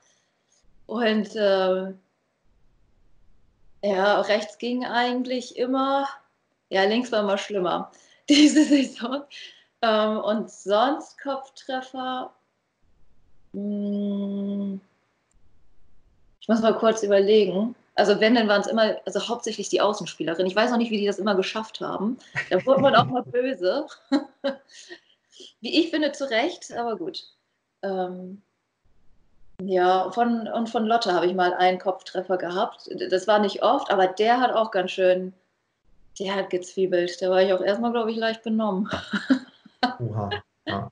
[0.85, 1.93] Und äh,
[3.83, 6.07] ja, rechts ging eigentlich immer.
[6.69, 7.91] Ja, links war immer schlimmer
[8.29, 9.23] diese Saison.
[9.81, 12.31] Ähm, und sonst Kopftreffer.
[13.53, 14.81] Mh, hm,
[16.39, 17.75] ich muss mal kurz überlegen.
[17.95, 20.45] Also wenn, dann waren es immer, also hauptsächlich die Außenspielerin.
[20.45, 22.17] Ich weiß auch nicht, wie die das immer geschafft haben.
[22.49, 23.85] Da wurde man auch mal böse.
[25.59, 27.23] wie ich finde, zu Recht, aber gut.
[27.83, 28.41] Ähm,
[29.61, 32.89] ja, von, und von Lotte habe ich mal einen Kopftreffer gehabt.
[33.09, 35.33] Das war nicht oft, aber der hat auch ganz schön,
[36.19, 37.21] der hat gezwiebelt.
[37.21, 38.89] Da war ich auch erstmal, glaube ich, leicht benommen.
[39.99, 40.29] Uha.
[40.65, 40.91] Ja.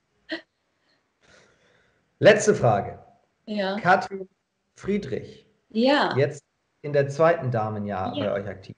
[2.20, 2.98] Letzte Frage.
[3.46, 3.80] Ja.
[3.80, 4.28] Katrin
[4.76, 5.46] Friedrich.
[5.70, 6.16] Ja.
[6.18, 6.44] Jetzt
[6.82, 8.26] in der zweiten Damenjahr ja.
[8.26, 8.76] bei euch aktiv.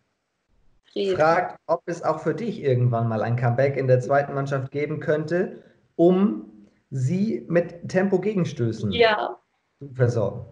[1.16, 5.00] Fragt, ob es auch für dich irgendwann mal ein Comeback in der zweiten Mannschaft geben
[5.00, 5.64] könnte,
[5.96, 6.52] um
[6.90, 9.38] sie mit Tempo-Gegenstößen ja.
[9.80, 10.46] zu versorgen.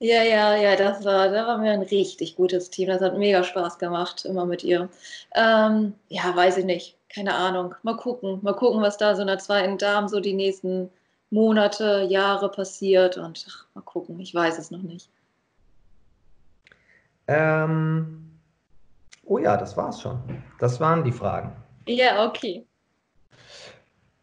[0.00, 2.88] Ja, ja, ja, das war, da waren wir ein richtig gutes Team.
[2.88, 4.88] Das hat mega Spaß gemacht, immer mit ihr.
[5.36, 6.98] Ähm, ja, weiß ich nicht.
[7.08, 7.76] Keine Ahnung.
[7.84, 8.40] Mal gucken.
[8.42, 10.90] Mal gucken, was da so in der zweiten Dame so die nächsten
[11.30, 13.16] Monate, Jahre passiert.
[13.16, 14.18] Und ach, mal gucken.
[14.18, 15.08] Ich weiß es noch nicht.
[17.28, 18.31] Ähm,
[19.32, 20.20] oh ja, das war's schon.
[20.58, 21.56] Das waren die Fragen.
[21.86, 22.66] Ja, okay.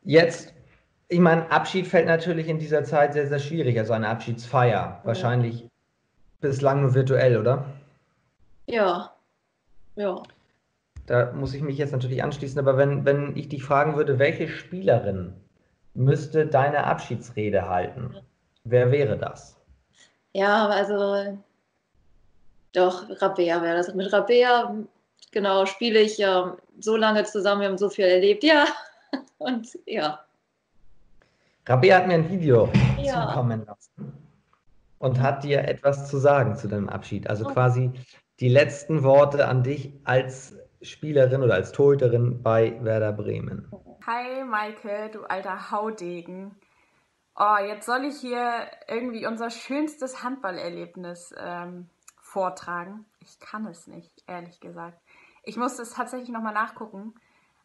[0.04, 0.54] Jetzt,
[1.08, 3.78] ich meine, Abschied fällt natürlich in dieser Zeit sehr, sehr schwierig.
[3.80, 4.72] Also eine Abschiedsfeier.
[4.72, 5.02] Ja.
[5.04, 5.68] Wahrscheinlich
[6.42, 7.66] bislang nur virtuell, oder?
[8.68, 9.12] Ja.
[9.96, 10.22] Ja.
[11.08, 14.48] Da muss ich mich jetzt natürlich anschließen, aber wenn, wenn ich dich fragen würde, welche
[14.48, 15.34] Spielerin
[15.96, 18.16] müsste deine Abschiedsrede halten,
[18.64, 19.60] wer wäre das?
[20.34, 21.40] Ja, also
[22.74, 23.94] doch, Rabea wäre das.
[23.96, 24.76] Mit Rabea,
[25.32, 28.66] genau, spiele ich ja so lange zusammen, wir haben so viel erlebt, ja.
[29.38, 30.20] Und ja.
[31.66, 33.28] Rabea hat mir ein Video ja.
[33.28, 34.14] zukommen lassen
[34.98, 37.30] und hat dir etwas zu sagen zu deinem Abschied.
[37.30, 37.50] Also oh.
[37.50, 37.92] quasi
[38.40, 43.70] die letzten Worte an dich als Spielerin oder als Torhüterin bei Werder Bremen.
[44.06, 46.56] Hi Maike, du alter Haudegen.
[47.36, 53.06] Oh, jetzt soll ich hier irgendwie unser schönstes Handballerlebnis ähm, vortragen.
[53.22, 55.00] Ich kann es nicht, ehrlich gesagt.
[55.50, 57.16] Ich musste es tatsächlich nochmal nachgucken.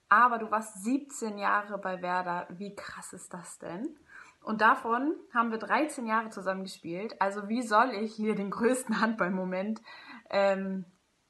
[0.09, 2.47] aber du warst 17 Jahre bei Werder.
[2.49, 3.94] Wie krass ist das denn?
[4.42, 7.20] Und davon haben wir 13 Jahre zusammen gespielt.
[7.20, 9.83] Also wie soll ich hier den größten Handballmoment
[10.31, 10.87] ähm,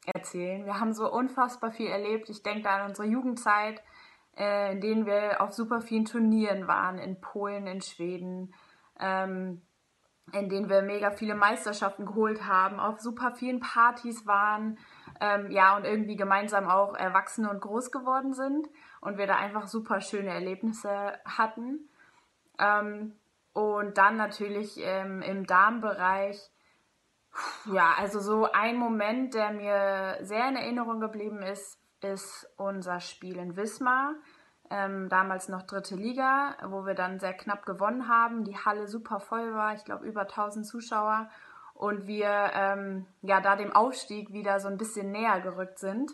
[0.07, 0.65] erzählen?
[0.65, 2.29] Wir haben so unfassbar viel erlebt.
[2.29, 3.83] Ich denke da an unsere Jugendzeit,
[4.37, 8.55] äh, in denen wir auf super vielen Turnieren waren, in Polen, in Schweden,
[9.01, 9.61] ähm,
[10.33, 14.79] in denen wir mega viele Meisterschaften geholt haben, auf super vielen Partys waren,
[15.25, 18.69] ähm, ja, und irgendwie gemeinsam auch erwachsen und groß geworden sind
[19.01, 21.89] und wir da einfach super schöne Erlebnisse hatten.
[22.59, 23.15] Ähm,
[23.55, 26.51] und dann natürlich ähm, im Darmbereich,
[27.73, 33.39] ja, also so ein Moment, der mir sehr in Erinnerung geblieben ist, ist unser Spiel
[33.39, 34.15] in Wismar.
[34.69, 39.21] Ähm, damals noch dritte Liga, wo wir dann sehr knapp gewonnen haben, die Halle super
[39.21, 41.29] voll war, ich glaube über 1000 Zuschauer
[41.75, 46.13] und wir ähm, ja da dem Aufstieg wieder so ein bisschen näher gerückt sind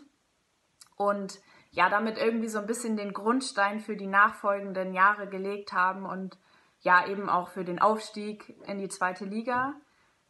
[0.95, 1.39] und
[1.71, 6.37] ja damit irgendwie so ein bisschen den Grundstein für die nachfolgenden Jahre gelegt haben und
[6.81, 9.75] ja eben auch für den Aufstieg in die zweite Liga.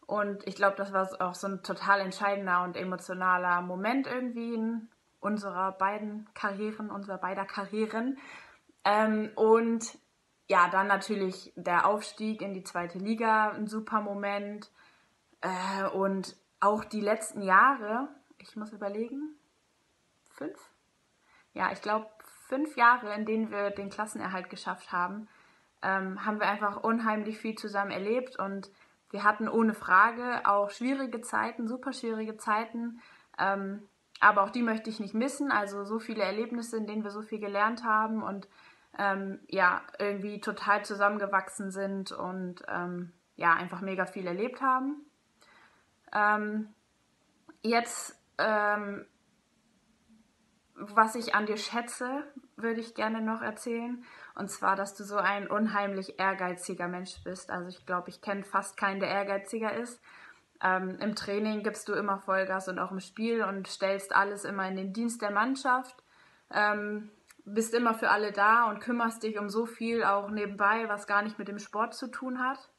[0.05, 4.89] Und ich glaube, das war auch so ein total entscheidender und emotionaler Moment irgendwie in
[5.21, 8.17] unserer beiden Karrieren, unserer beider Karrieren.
[8.83, 9.97] Ähm, und
[10.47, 14.69] ja, dann natürlich der Aufstieg in die zweite Liga, ein super Moment.
[15.41, 19.35] Äh, und auch die letzten Jahre, ich muss überlegen,
[20.29, 20.59] fünf?
[21.53, 22.07] Ja, ich glaube,
[22.47, 25.27] fünf Jahre, in denen wir den Klassenerhalt geschafft haben,
[25.81, 28.69] ähm, haben wir einfach unheimlich viel zusammen erlebt und
[29.09, 33.01] wir hatten ohne Frage auch schwierige Zeiten, super schwierige Zeiten.
[33.37, 33.87] Ähm,
[34.21, 35.51] aber auch die möchte ich nicht missen.
[35.51, 38.47] Also so viele Erlebnisse, in denen wir so viel gelernt haben und
[38.97, 45.05] ähm, ja, irgendwie total zusammengewachsen sind und ähm, ja, einfach mega viel erlebt haben.
[46.13, 46.73] Ähm,
[47.61, 49.05] jetzt, ähm,
[50.75, 52.23] was ich an dir schätze,
[52.55, 54.03] würde ich gerne noch erzählen.
[54.35, 57.51] Und zwar, dass du so ein unheimlich ehrgeiziger Mensch bist.
[57.51, 60.01] Also ich glaube, ich kenne fast keinen, der ehrgeiziger ist.
[60.63, 64.67] Ähm, Im Training gibst du immer Vollgas und auch im Spiel und stellst alles immer
[64.67, 66.03] in den Dienst der Mannschaft.
[66.51, 67.09] Ähm,
[67.45, 71.23] bist immer für alle da und kümmerst dich um so viel auch nebenbei, was gar
[71.23, 72.69] nicht mit dem Sport zu tun hat.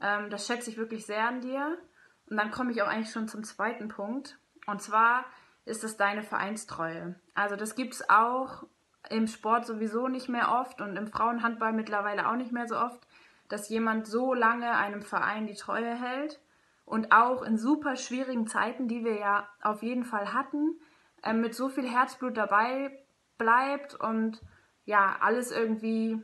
[0.00, 1.78] Ähm, das schätze ich wirklich sehr an dir.
[2.28, 4.38] Und dann komme ich auch eigentlich schon zum zweiten Punkt.
[4.66, 5.24] Und zwar
[5.64, 7.14] ist es deine Vereinstreue.
[7.34, 8.64] Also das gibt es auch
[9.10, 13.06] im Sport sowieso nicht mehr oft und im Frauenhandball mittlerweile auch nicht mehr so oft,
[13.48, 16.40] dass jemand so lange einem Verein die Treue hält
[16.86, 20.80] und auch in super schwierigen Zeiten, die wir ja auf jeden Fall hatten,
[21.22, 22.98] äh, mit so viel Herzblut dabei
[23.36, 24.40] bleibt und
[24.84, 26.22] ja, alles irgendwie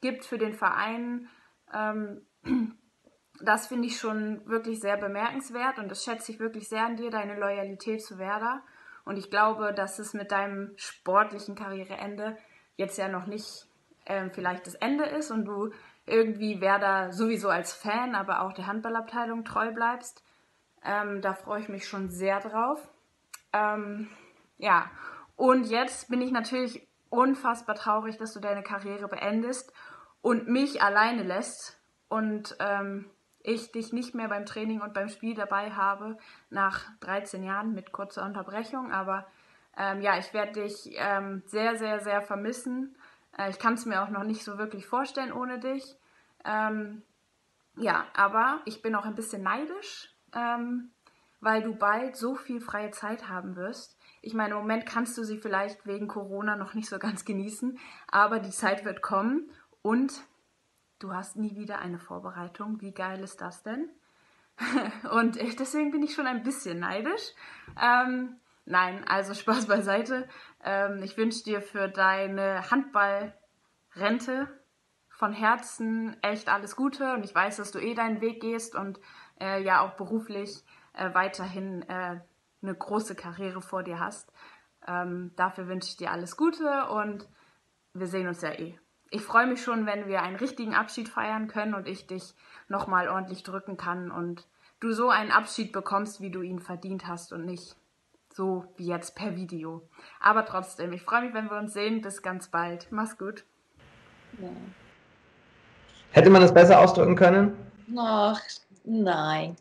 [0.00, 1.28] gibt für den Verein.
[1.72, 2.22] Ähm,
[3.40, 7.10] das finde ich schon wirklich sehr bemerkenswert und das schätze ich wirklich sehr an dir,
[7.10, 8.62] deine Loyalität zu Werder.
[9.04, 12.36] Und ich glaube, dass es mit deinem sportlichen Karriereende
[12.76, 13.66] jetzt ja noch nicht
[14.04, 15.70] äh, vielleicht das Ende ist und du
[16.06, 20.24] irgendwie Werder sowieso als Fan, aber auch der Handballabteilung treu bleibst.
[20.84, 22.88] Ähm, da freue ich mich schon sehr drauf.
[23.52, 24.08] Ähm,
[24.58, 24.90] ja,
[25.34, 29.72] und jetzt bin ich natürlich unfassbar traurig, dass du deine Karriere beendest
[30.22, 31.80] und mich alleine lässt.
[32.08, 33.10] Und ähm,
[33.46, 36.18] ich dich nicht mehr beim Training und beim Spiel dabei habe,
[36.50, 38.92] nach 13 Jahren mit kurzer Unterbrechung.
[38.92, 39.26] Aber
[39.76, 42.96] ähm, ja, ich werde dich ähm, sehr, sehr, sehr vermissen.
[43.38, 45.96] Äh, ich kann es mir auch noch nicht so wirklich vorstellen ohne dich.
[46.44, 47.02] Ähm,
[47.76, 50.90] ja, aber ich bin auch ein bisschen neidisch, ähm,
[51.40, 53.96] weil du bald so viel freie Zeit haben wirst.
[54.22, 57.78] Ich meine, im Moment kannst du sie vielleicht wegen Corona noch nicht so ganz genießen,
[58.08, 59.50] aber die Zeit wird kommen
[59.82, 60.12] und
[60.98, 62.80] du hast nie wieder eine Vorbereitung.
[62.80, 63.88] Wie geil ist das denn?
[65.12, 67.32] Und deswegen bin ich schon ein bisschen neidisch.
[67.80, 70.28] Ähm, nein, also Spaß beiseite.
[70.64, 74.48] Ähm, ich wünsche dir für deine Handballrente
[75.08, 79.00] von Herzen echt alles Gute und ich weiß, dass du eh deinen Weg gehst und
[79.40, 82.20] äh, ja auch beruflich äh, weiterhin äh,
[82.62, 84.30] eine große Karriere vor dir hast.
[84.86, 87.26] Ähm, dafür wünsche ich dir alles Gute und
[87.94, 88.78] wir sehen uns ja eh
[89.10, 92.34] ich freue mich schon, wenn wir einen richtigen Abschied feiern können und ich dich
[92.68, 94.46] nochmal ordentlich drücken kann und
[94.80, 97.76] du so einen Abschied bekommst, wie du ihn verdient hast und nicht
[98.34, 99.82] so wie jetzt per Video.
[100.20, 102.02] Aber trotzdem, ich freue mich, wenn wir uns sehen.
[102.02, 102.88] Bis ganz bald.
[102.90, 103.44] Mach's gut.
[104.40, 104.48] Ja.
[106.10, 107.56] Hätte man es besser ausdrücken können?
[107.96, 108.40] Ach,
[108.84, 109.56] nein.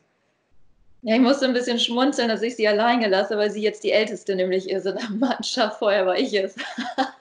[1.04, 3.92] Ja, ich musste ein bisschen schmunzeln, dass ich sie allein gelasse, weil sie jetzt die
[3.92, 5.80] Älteste nämlich ist in der Mannschaft.
[5.80, 6.56] Vorher war ich es.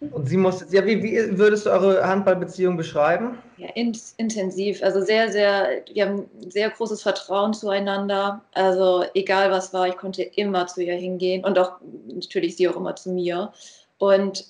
[0.00, 3.38] Und sie musste, ja, wie, wie würdest du eure Handballbeziehung beschreiben?
[3.58, 4.82] Ja, in, intensiv.
[4.82, 8.40] Also sehr, sehr, wir haben sehr großes Vertrauen zueinander.
[8.54, 11.72] Also egal was war, ich konnte immer zu ihr hingehen und auch
[12.06, 13.52] natürlich sie auch immer zu mir.
[13.98, 14.46] Und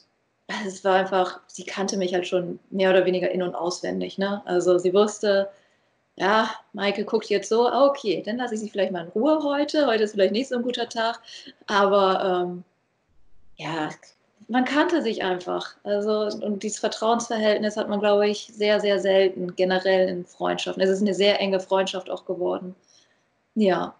[0.64, 4.18] es war einfach, sie kannte mich halt schon mehr oder weniger in- und auswendig.
[4.18, 4.42] Ne?
[4.44, 5.48] Also sie wusste,
[6.14, 9.42] ja, Maike guckt jetzt so, ah, okay, dann lasse ich sie vielleicht mal in Ruhe
[9.42, 9.86] heute.
[9.86, 11.20] Heute ist vielleicht nicht so ein guter Tag.
[11.66, 12.64] Aber ähm,
[13.56, 13.90] ja,
[14.50, 15.76] man kannte sich einfach.
[15.84, 20.82] Also, und dieses Vertrauensverhältnis hat man, glaube ich, sehr, sehr selten generell in Freundschaften.
[20.82, 22.74] Es ist eine sehr enge Freundschaft auch geworden.
[23.54, 23.94] Ja,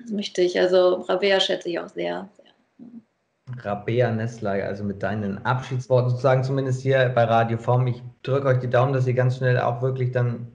[0.00, 0.58] das möchte ich.
[0.58, 2.28] Also, Rabea schätze ich auch sehr.
[2.36, 3.62] sehr.
[3.62, 7.86] Rabea Nessler, also mit deinen Abschiedsworten sozusagen, zumindest hier bei Radio Form.
[7.86, 10.50] Ich drücke euch die Daumen, dass ihr ganz schnell auch wirklich dann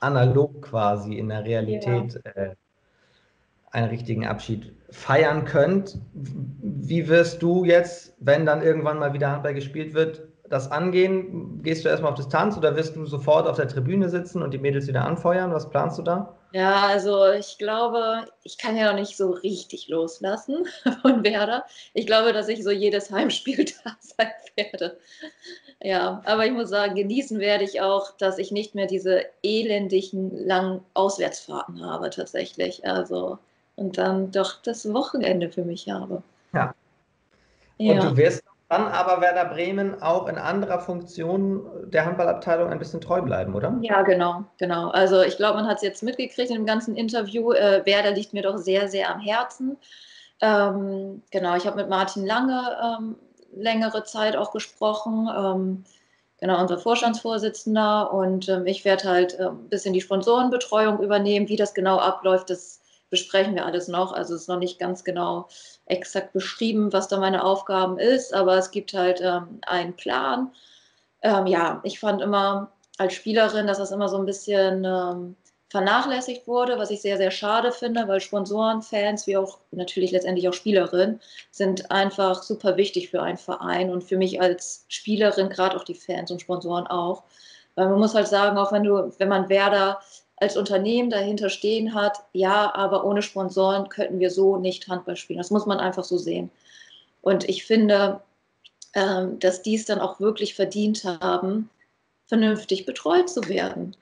[0.00, 2.30] analog quasi in der Realität ja.
[2.30, 2.54] äh,
[3.70, 5.98] einen richtigen Abschied feiern könnt.
[6.12, 11.62] Wie wirst du jetzt, wenn dann irgendwann mal wieder Handball gespielt wird, das angehen?
[11.62, 14.58] Gehst du erstmal auf Distanz oder wirst du sofort auf der Tribüne sitzen und die
[14.58, 15.52] Mädels wieder anfeuern?
[15.52, 16.36] Was planst du da?
[16.52, 20.66] Ja, also ich glaube, ich kann ja noch nicht so richtig loslassen
[21.02, 21.64] von Werder.
[21.94, 24.98] Ich glaube, dass ich so jedes Heimspiel da sein werde.
[25.82, 30.36] Ja, aber ich muss sagen, genießen werde ich auch, dass ich nicht mehr diese elendigen
[30.46, 32.84] langen Auswärtsfahrten habe tatsächlich.
[32.84, 33.38] Also
[33.80, 36.22] und dann doch das Wochenende für mich habe.
[36.52, 36.74] Ja.
[37.78, 37.94] ja.
[37.94, 43.00] Und du wirst dann aber Werder Bremen auch in anderer Funktion der Handballabteilung ein bisschen
[43.00, 43.76] treu bleiben, oder?
[43.80, 44.90] Ja, genau, genau.
[44.90, 47.52] Also ich glaube, man hat es jetzt mitgekriegt in dem ganzen Interview.
[47.52, 49.76] Äh, Werder liegt mir doch sehr, sehr am Herzen.
[50.40, 53.16] Ähm, genau, ich habe mit Martin Lange ähm,
[53.56, 55.28] längere Zeit auch gesprochen.
[55.36, 55.84] Ähm,
[56.38, 58.12] genau, unser Vorstandsvorsitzender.
[58.12, 61.48] Und ähm, ich werde halt ein bisschen die Sponsorenbetreuung übernehmen.
[61.48, 62.79] Wie das genau abläuft, das
[63.10, 64.12] besprechen wir alles noch.
[64.12, 65.48] Also es ist noch nicht ganz genau
[65.86, 70.52] exakt beschrieben, was da meine Aufgaben ist, aber es gibt halt ähm, einen Plan.
[71.22, 75.36] Ähm, ja, ich fand immer als Spielerin, dass das immer so ein bisschen ähm,
[75.70, 80.48] vernachlässigt wurde, was ich sehr, sehr schade finde, weil Sponsoren, Fans, wie auch natürlich letztendlich
[80.48, 81.20] auch Spielerinnen,
[81.50, 85.94] sind einfach super wichtig für einen Verein und für mich als Spielerin, gerade auch die
[85.94, 87.22] Fans und Sponsoren auch.
[87.76, 90.00] Weil man muss halt sagen, auch wenn du, wenn man Werder
[90.40, 95.38] als Unternehmen dahinter stehen hat, ja, aber ohne Sponsoren könnten wir so nicht Handball spielen.
[95.38, 96.50] Das muss man einfach so sehen.
[97.20, 98.20] Und ich finde,
[98.94, 101.68] ähm, dass die es dann auch wirklich verdient haben,
[102.26, 103.94] vernünftig betreut zu werden.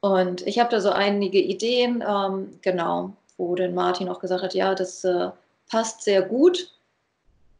[0.00, 4.54] Und ich habe da so einige Ideen, ähm, genau, wo dann Martin auch gesagt hat,
[4.54, 5.30] ja, das äh,
[5.70, 6.72] passt sehr gut.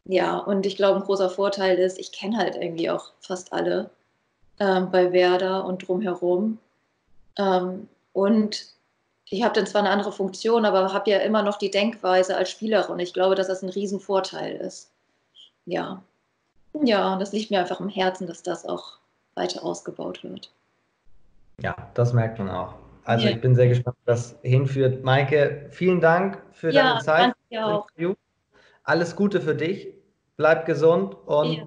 [0.05, 3.89] Ja, und ich glaube, ein großer Vorteil ist, ich kenne halt irgendwie auch fast alle
[4.59, 6.57] ähm, bei Werder und drumherum.
[7.37, 8.73] Ähm, und
[9.25, 12.51] ich habe dann zwar eine andere Funktion, aber habe ja immer noch die Denkweise als
[12.51, 12.99] Spielerin.
[12.99, 14.91] Ich glaube, dass das ein Riesenvorteil ist.
[15.65, 16.03] Ja.
[16.81, 18.97] Ja, und das liegt mir einfach im Herzen, dass das auch
[19.35, 20.51] weiter ausgebaut wird.
[21.61, 22.75] Ja, das merkt man auch.
[23.05, 23.33] Also ja.
[23.33, 25.03] ich bin sehr gespannt, was hinführt.
[25.03, 27.33] Maike, vielen Dank für ja, deine Zeit.
[27.49, 27.87] Danke auch.
[28.83, 29.93] Alles Gute für dich.
[30.37, 31.63] Bleib gesund und ja.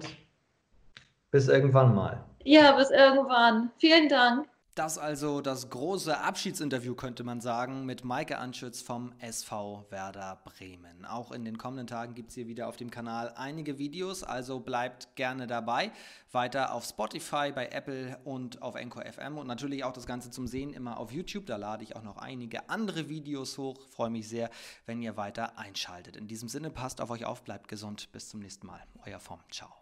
[1.31, 2.23] bis irgendwann mal.
[2.43, 3.71] Ja, bis irgendwann.
[3.77, 4.47] Vielen Dank.
[4.77, 11.03] Das also das große Abschiedsinterview, könnte man sagen, mit Maike Anschütz vom SV Werder Bremen.
[11.03, 14.59] Auch in den kommenden Tagen gibt es hier wieder auf dem Kanal einige Videos, also
[14.59, 15.91] bleibt gerne dabei.
[16.31, 20.45] Weiter auf Spotify, bei Apple und auf Encore FM und natürlich auch das Ganze zum
[20.45, 21.47] Sehen immer auf YouTube.
[21.47, 23.81] Da lade ich auch noch einige andere Videos hoch.
[23.89, 24.51] Freue mich sehr,
[24.85, 26.15] wenn ihr weiter einschaltet.
[26.15, 28.11] In diesem Sinne, passt auf euch auf, bleibt gesund.
[28.11, 28.83] Bis zum nächsten Mal.
[29.07, 29.39] Euer Form.
[29.49, 29.77] Ciao.